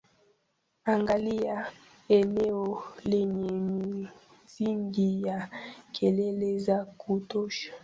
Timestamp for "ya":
5.23-5.49